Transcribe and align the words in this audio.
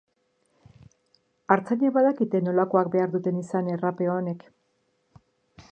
Artzainek 1.55 1.93
badakite 1.97 2.41
nolakoak 2.47 2.91
behar 2.97 3.13
duten 3.19 3.39
izan 3.45 3.69
errape 3.77 4.11
onek. 4.17 4.49